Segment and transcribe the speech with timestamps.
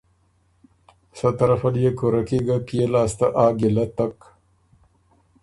[1.17, 4.15] سۀ طرفه ليې کُورۀ کی ګۀ پئے لاسته آ ګیلۀ تک۔